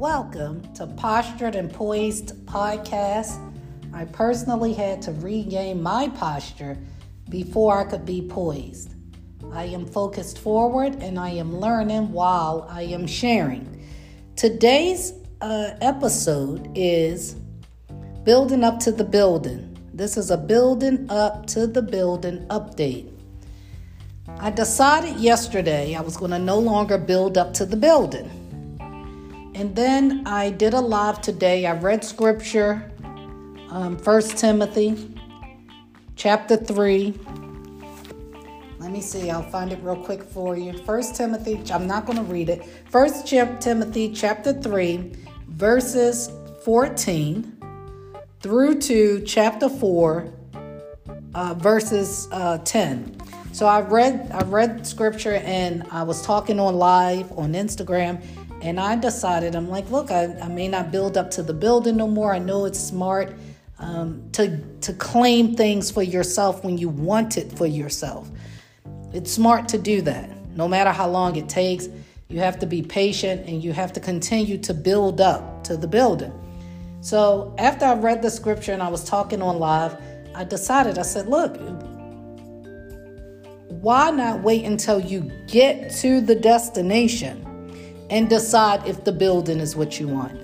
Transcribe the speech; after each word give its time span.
Welcome 0.00 0.62
to 0.76 0.86
Postured 0.86 1.54
and 1.54 1.70
Poised 1.70 2.34
podcast. 2.46 3.38
I 3.92 4.06
personally 4.06 4.72
had 4.72 5.02
to 5.02 5.12
regain 5.12 5.82
my 5.82 6.08
posture 6.08 6.78
before 7.28 7.78
I 7.78 7.84
could 7.84 8.06
be 8.06 8.22
poised. 8.22 8.94
I 9.52 9.64
am 9.64 9.84
focused 9.84 10.38
forward 10.38 10.94
and 11.02 11.18
I 11.18 11.28
am 11.32 11.54
learning 11.54 12.12
while 12.12 12.66
I 12.70 12.84
am 12.84 13.06
sharing. 13.06 13.84
Today's 14.36 15.12
uh, 15.42 15.72
episode 15.82 16.72
is 16.74 17.34
Building 18.24 18.64
Up 18.64 18.80
to 18.80 18.92
the 18.92 19.04
Building. 19.04 19.76
This 19.92 20.16
is 20.16 20.30
a 20.30 20.38
Building 20.38 21.10
Up 21.10 21.44
to 21.48 21.66
the 21.66 21.82
Building 21.82 22.46
update. 22.46 23.12
I 24.38 24.50
decided 24.50 25.16
yesterday 25.20 25.94
I 25.94 26.00
was 26.00 26.16
going 26.16 26.30
to 26.30 26.38
no 26.38 26.58
longer 26.58 26.96
build 26.96 27.36
up 27.36 27.52
to 27.52 27.66
the 27.66 27.76
building. 27.76 28.39
And 29.60 29.76
then 29.76 30.26
I 30.26 30.48
did 30.48 30.72
a 30.72 30.80
live 30.80 31.20
today. 31.20 31.66
I 31.66 31.72
read 31.72 32.02
scripture, 32.02 32.90
um, 33.68 33.98
1 33.98 34.22
Timothy 34.22 35.14
chapter 36.16 36.56
3. 36.56 37.12
Let 38.78 38.90
me 38.90 39.02
see, 39.02 39.28
I'll 39.28 39.42
find 39.42 39.70
it 39.70 39.78
real 39.82 40.02
quick 40.02 40.22
for 40.22 40.56
you. 40.56 40.72
1 40.72 41.02
Timothy, 41.12 41.60
I'm 41.70 41.86
not 41.86 42.06
going 42.06 42.16
to 42.16 42.24
read 42.24 42.48
it. 42.48 42.62
1 42.90 43.26
Timothy 43.60 44.14
chapter 44.14 44.54
3, 44.54 45.12
verses 45.48 46.30
14 46.64 47.58
through 48.40 48.80
to 48.80 49.20
chapter 49.26 49.68
4, 49.68 50.32
uh, 51.34 51.54
verses 51.58 52.28
uh, 52.32 52.56
10. 52.64 53.20
So 53.52 53.66
I 53.66 53.80
read 53.80 54.30
I 54.32 54.42
read 54.44 54.86
scripture 54.86 55.34
and 55.34 55.82
I 55.90 56.04
was 56.04 56.22
talking 56.22 56.60
on 56.60 56.76
live 56.76 57.30
on 57.36 57.54
Instagram 57.54 58.22
and 58.62 58.78
I 58.78 58.96
decided, 58.96 59.54
I'm 59.54 59.68
like, 59.68 59.90
look, 59.90 60.10
I, 60.10 60.34
I 60.40 60.48
may 60.48 60.68
not 60.68 60.92
build 60.92 61.16
up 61.16 61.30
to 61.32 61.42
the 61.42 61.54
building 61.54 61.96
no 61.96 62.06
more. 62.06 62.34
I 62.34 62.38
know 62.38 62.66
it's 62.66 62.78
smart 62.78 63.32
um, 63.78 64.28
to, 64.32 64.58
to 64.82 64.92
claim 64.92 65.56
things 65.56 65.90
for 65.90 66.02
yourself 66.02 66.62
when 66.62 66.76
you 66.76 66.88
want 66.88 67.38
it 67.38 67.50
for 67.56 67.66
yourself. 67.66 68.28
It's 69.12 69.32
smart 69.32 69.68
to 69.68 69.78
do 69.78 70.02
that. 70.02 70.30
No 70.54 70.68
matter 70.68 70.90
how 70.90 71.08
long 71.08 71.36
it 71.36 71.48
takes, 71.48 71.88
you 72.28 72.38
have 72.38 72.58
to 72.58 72.66
be 72.66 72.82
patient 72.82 73.48
and 73.48 73.64
you 73.64 73.72
have 73.72 73.92
to 73.94 74.00
continue 74.00 74.58
to 74.58 74.74
build 74.74 75.20
up 75.20 75.64
to 75.64 75.76
the 75.76 75.88
building. 75.88 76.32
So 77.00 77.54
after 77.58 77.86
I 77.86 77.94
read 77.94 78.20
the 78.20 78.30
scripture 78.30 78.72
and 78.72 78.82
I 78.82 78.88
was 78.88 79.04
talking 79.04 79.40
on 79.40 79.58
live, 79.58 79.96
I 80.34 80.44
decided, 80.44 80.98
I 80.98 81.02
said, 81.02 81.26
look, 81.26 81.56
why 83.68 84.10
not 84.10 84.42
wait 84.42 84.64
until 84.66 85.00
you 85.00 85.32
get 85.46 85.90
to 85.96 86.20
the 86.20 86.34
destination? 86.34 87.46
And 88.10 88.28
decide 88.28 88.86
if 88.86 89.04
the 89.04 89.12
building 89.12 89.60
is 89.60 89.76
what 89.76 89.98
you 89.98 90.08
want. 90.08 90.38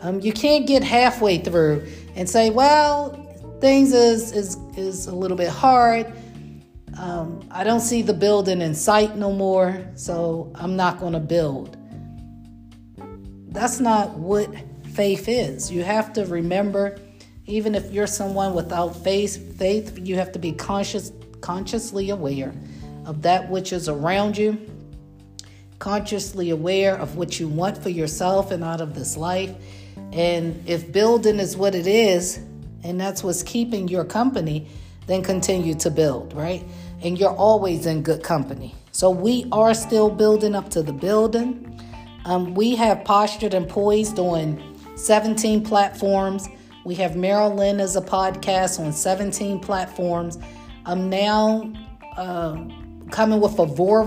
Um, 0.00 0.20
you 0.20 0.32
can't 0.32 0.66
get 0.66 0.84
halfway 0.84 1.38
through 1.38 1.86
and 2.14 2.30
say, 2.30 2.50
well, 2.50 3.12
things 3.60 3.92
is 3.92 4.32
is 4.32 4.56
is 4.76 5.06
a 5.06 5.14
little 5.14 5.36
bit 5.36 5.48
hard. 5.48 6.12
Um, 6.96 7.46
I 7.50 7.64
don't 7.64 7.80
see 7.80 8.02
the 8.02 8.14
building 8.14 8.60
in 8.60 8.74
sight 8.74 9.16
no 9.16 9.32
more, 9.32 9.84
so 9.94 10.50
I'm 10.54 10.76
not 10.76 10.98
going 10.98 11.12
to 11.12 11.20
build. 11.20 11.76
That's 13.50 13.80
not 13.80 14.10
what 14.18 14.48
faith 14.94 15.28
is. 15.28 15.70
You 15.70 15.84
have 15.84 16.12
to 16.14 16.26
remember, 16.26 16.98
even 17.46 17.74
if 17.74 17.92
you're 17.92 18.06
someone 18.06 18.54
without 18.54 18.96
faith, 18.96 19.56
faith, 19.58 19.98
you 20.02 20.16
have 20.16 20.32
to 20.32 20.38
be 20.38 20.52
conscious, 20.52 21.12
consciously 21.40 22.10
aware 22.10 22.52
of 23.04 23.22
that 23.22 23.48
which 23.48 23.72
is 23.72 23.88
around 23.88 24.36
you 24.36 24.58
consciously 25.78 26.50
aware 26.50 26.96
of 26.96 27.16
what 27.16 27.38
you 27.38 27.48
want 27.48 27.78
for 27.78 27.88
yourself 27.88 28.50
and 28.50 28.64
out 28.64 28.80
of 28.80 28.94
this 28.94 29.16
life. 29.16 29.54
And 30.12 30.62
if 30.66 30.90
building 30.92 31.38
is 31.38 31.56
what 31.56 31.74
it 31.74 31.86
is, 31.86 32.40
and 32.82 33.00
that's 33.00 33.22
what's 33.22 33.42
keeping 33.42 33.88
your 33.88 34.04
company, 34.04 34.68
then 35.06 35.22
continue 35.22 35.74
to 35.76 35.90
build, 35.90 36.32
right? 36.34 36.64
And 37.02 37.18
you're 37.18 37.34
always 37.34 37.86
in 37.86 38.02
good 38.02 38.22
company. 38.22 38.74
So 38.92 39.10
we 39.10 39.46
are 39.52 39.74
still 39.74 40.10
building 40.10 40.54
up 40.54 40.70
to 40.70 40.82
the 40.82 40.92
building. 40.92 41.80
Um, 42.24 42.54
we 42.54 42.74
have 42.76 43.04
postured 43.04 43.54
and 43.54 43.68
poised 43.68 44.18
on 44.18 44.60
17 44.96 45.64
platforms. 45.64 46.48
We 46.84 46.94
have 46.96 47.16
Marilyn 47.16 47.80
as 47.80 47.96
a 47.96 48.00
podcast 48.00 48.80
on 48.80 48.92
17 48.92 49.60
platforms. 49.60 50.38
I'm 50.84 51.08
now 51.08 51.72
uh, 52.16 52.56
coming 53.10 53.40
with 53.40 53.58
a 53.58 53.66
Vore 53.66 54.04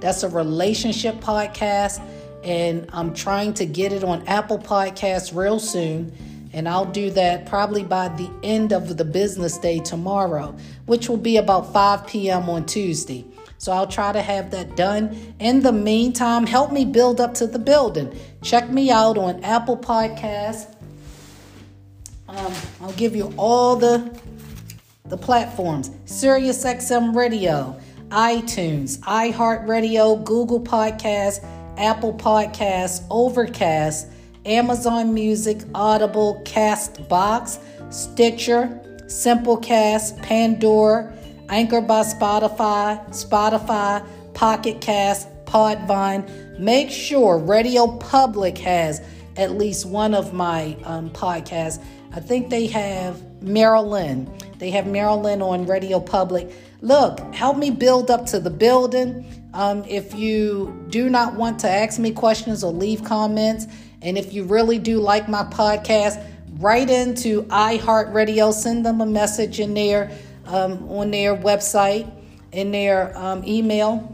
that's 0.00 0.22
a 0.22 0.28
relationship 0.28 1.16
podcast, 1.16 2.00
and 2.44 2.88
I'm 2.92 3.14
trying 3.14 3.54
to 3.54 3.66
get 3.66 3.92
it 3.92 4.04
on 4.04 4.26
Apple 4.26 4.58
Podcasts 4.58 5.34
real 5.34 5.58
soon. 5.58 6.12
And 6.52 6.66
I'll 6.68 6.86
do 6.86 7.10
that 7.10 7.44
probably 7.44 7.82
by 7.82 8.08
the 8.08 8.30
end 8.42 8.72
of 8.72 8.96
the 8.96 9.04
business 9.04 9.58
day 9.58 9.78
tomorrow, 9.78 10.56
which 10.86 11.06
will 11.06 11.18
be 11.18 11.36
about 11.36 11.70
5 11.72 12.06
p.m. 12.06 12.48
on 12.48 12.64
Tuesday. 12.64 13.26
So 13.58 13.72
I'll 13.72 13.86
try 13.86 14.12
to 14.12 14.22
have 14.22 14.50
that 14.52 14.76
done. 14.76 15.34
In 15.38 15.60
the 15.60 15.72
meantime, 15.72 16.46
help 16.46 16.72
me 16.72 16.84
build 16.84 17.20
up 17.20 17.34
to 17.34 17.46
the 17.46 17.58
building. 17.58 18.18
Check 18.42 18.70
me 18.70 18.90
out 18.90 19.18
on 19.18 19.42
Apple 19.44 19.76
Podcasts. 19.76 20.72
Um, 22.28 22.52
I'll 22.80 22.92
give 22.92 23.14
you 23.14 23.32
all 23.36 23.76
the 23.76 24.18
the 25.08 25.16
platforms. 25.16 25.90
SiriusXM 26.06 27.14
Radio, 27.14 27.78
iTunes, 28.10 28.98
iHeartRadio, 29.00 30.24
Google 30.24 30.60
Podcasts, 30.60 31.44
Apple 31.76 32.14
Podcasts, 32.14 33.04
Overcast, 33.10 34.08
Amazon 34.44 35.12
Music, 35.12 35.62
Audible, 35.74 36.40
Castbox, 36.44 37.58
Stitcher, 37.92 38.80
Simplecast, 39.06 40.22
Pandora, 40.22 41.12
Anchor 41.48 41.80
by 41.80 42.02
Spotify, 42.02 43.06
Spotify, 43.08 44.06
Pocket 44.34 44.80
Cast, 44.80 45.28
Podbean. 45.44 46.58
Make 46.58 46.90
sure 46.90 47.38
Radio 47.38 47.96
Public 47.98 48.58
has 48.58 49.00
at 49.36 49.52
least 49.52 49.86
one 49.86 50.14
of 50.14 50.32
my 50.32 50.76
um, 50.84 51.10
podcasts. 51.10 51.82
I 52.12 52.20
think 52.20 52.50
they 52.50 52.66
have 52.68 53.22
Marilyn. 53.42 54.32
They 54.58 54.70
have 54.70 54.86
Marilyn 54.86 55.42
on 55.42 55.66
Radio 55.66 56.00
Public. 56.00 56.52
Look, 56.82 57.20
help 57.34 57.56
me 57.56 57.70
build 57.70 58.10
up 58.10 58.26
to 58.26 58.40
the 58.40 58.50
building. 58.50 59.48
Um, 59.54 59.84
if 59.84 60.14
you 60.14 60.86
do 60.90 61.08
not 61.08 61.34
want 61.34 61.58
to 61.60 61.68
ask 61.68 61.98
me 61.98 62.12
questions 62.12 62.62
or 62.62 62.72
leave 62.72 63.02
comments, 63.02 63.66
and 64.02 64.18
if 64.18 64.32
you 64.32 64.44
really 64.44 64.78
do 64.78 65.00
like 65.00 65.28
my 65.28 65.44
podcast, 65.44 66.22
write 66.58 66.90
into 66.90 67.42
iHeartRadio, 67.44 68.52
send 68.52 68.84
them 68.84 69.00
a 69.00 69.06
message 69.06 69.58
in 69.58 69.74
there 69.74 70.10
um, 70.46 70.88
on 70.90 71.10
their 71.10 71.34
website, 71.34 72.10
in 72.52 72.70
their 72.72 73.16
um, 73.16 73.42
email. 73.46 74.12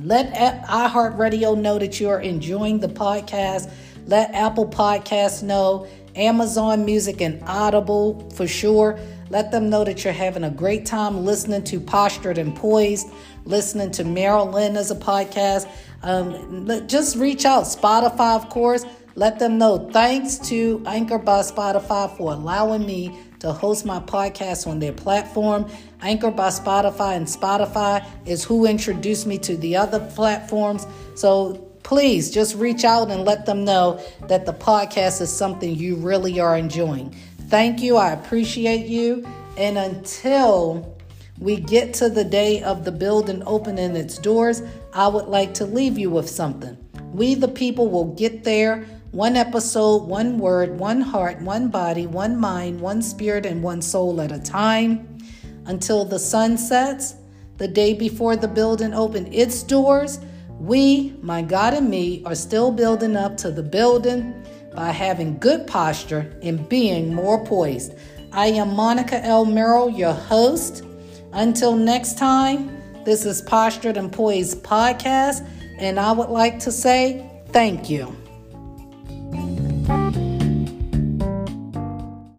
Let 0.00 0.32
iHeartRadio 0.64 1.58
know 1.58 1.78
that 1.78 2.00
you 2.00 2.08
are 2.08 2.20
enjoying 2.20 2.80
the 2.80 2.88
podcast. 2.88 3.70
Let 4.06 4.32
Apple 4.34 4.68
Podcasts 4.68 5.42
know, 5.42 5.86
Amazon 6.14 6.84
Music, 6.84 7.20
and 7.20 7.42
Audible 7.44 8.30
for 8.30 8.46
sure. 8.46 8.98
Let 9.28 9.50
them 9.50 9.68
know 9.68 9.84
that 9.84 10.04
you're 10.04 10.12
having 10.12 10.44
a 10.44 10.50
great 10.50 10.86
time 10.86 11.24
listening 11.24 11.64
to 11.64 11.80
Postured 11.80 12.38
and 12.38 12.54
Poised, 12.54 13.08
listening 13.44 13.90
to 13.92 14.04
Marilyn 14.04 14.76
as 14.76 14.90
a 14.90 14.94
podcast. 14.96 15.68
Um, 16.02 16.66
just 16.86 17.16
reach 17.16 17.44
out. 17.44 17.64
Spotify, 17.64 18.36
of 18.36 18.48
course. 18.48 18.84
Let 19.16 19.38
them 19.38 19.58
know. 19.58 19.88
Thanks 19.92 20.38
to 20.50 20.82
Anchor 20.86 21.18
by 21.18 21.40
Spotify 21.40 22.14
for 22.16 22.32
allowing 22.32 22.86
me 22.86 23.18
to 23.40 23.52
host 23.52 23.84
my 23.84 23.98
podcast 23.98 24.66
on 24.66 24.78
their 24.78 24.92
platform. 24.92 25.68
Anchor 26.02 26.30
by 26.30 26.48
Spotify 26.48 27.16
and 27.16 27.26
Spotify 27.26 28.06
is 28.26 28.44
who 28.44 28.66
introduced 28.66 29.26
me 29.26 29.38
to 29.38 29.56
the 29.56 29.76
other 29.76 30.00
platforms. 30.14 30.86
So 31.14 31.54
please 31.82 32.30
just 32.30 32.56
reach 32.56 32.84
out 32.84 33.10
and 33.10 33.24
let 33.24 33.46
them 33.46 33.64
know 33.64 34.00
that 34.28 34.44
the 34.44 34.52
podcast 34.52 35.20
is 35.20 35.32
something 35.32 35.74
you 35.74 35.96
really 35.96 36.38
are 36.38 36.56
enjoying. 36.56 37.14
Thank 37.48 37.80
you. 37.80 37.96
I 37.96 38.12
appreciate 38.12 38.86
you. 38.86 39.26
And 39.56 39.78
until 39.78 40.96
we 41.38 41.56
get 41.56 41.94
to 41.94 42.08
the 42.08 42.24
day 42.24 42.62
of 42.62 42.84
the 42.84 42.92
building 42.92 43.42
opening 43.46 43.94
its 43.94 44.18
doors, 44.18 44.62
I 44.92 45.08
would 45.08 45.26
like 45.26 45.54
to 45.54 45.64
leave 45.64 45.98
you 45.98 46.10
with 46.10 46.28
something. 46.28 46.76
We, 47.12 47.34
the 47.34 47.48
people, 47.48 47.88
will 47.88 48.14
get 48.14 48.44
there 48.44 48.84
one 49.12 49.36
episode, 49.36 50.02
one 50.02 50.38
word, 50.38 50.78
one 50.78 51.00
heart, 51.00 51.40
one 51.40 51.68
body, 51.68 52.06
one 52.06 52.36
mind, 52.38 52.80
one 52.80 53.00
spirit, 53.00 53.46
and 53.46 53.62
one 53.62 53.80
soul 53.80 54.20
at 54.20 54.32
a 54.32 54.38
time 54.38 55.18
until 55.66 56.04
the 56.04 56.18
sun 56.18 56.58
sets. 56.58 57.14
The 57.58 57.68
day 57.68 57.94
before 57.94 58.36
the 58.36 58.48
building 58.48 58.92
opened 58.92 59.32
its 59.32 59.62
doors, 59.62 60.18
we, 60.58 61.16
my 61.22 61.42
God 61.42 61.74
and 61.74 61.88
me, 61.88 62.22
are 62.26 62.34
still 62.34 62.70
building 62.70 63.16
up 63.16 63.36
to 63.38 63.50
the 63.50 63.62
building 63.62 64.34
by 64.76 64.92
having 64.92 65.38
good 65.38 65.66
posture 65.66 66.30
and 66.42 66.68
being 66.68 67.12
more 67.12 67.44
poised. 67.44 67.94
I 68.32 68.48
am 68.48 68.76
Monica 68.76 69.24
L. 69.24 69.44
Merrill, 69.44 69.90
your 69.90 70.12
host. 70.12 70.84
Until 71.32 71.74
next 71.74 72.18
time, 72.18 72.80
this 73.04 73.24
is 73.24 73.42
Postured 73.42 73.96
and 73.96 74.12
Poised 74.12 74.62
Podcast, 74.62 75.48
and 75.78 75.98
I 75.98 76.12
would 76.12 76.28
like 76.28 76.58
to 76.60 76.70
say 76.70 77.28
thank 77.48 77.88
you. 77.88 78.14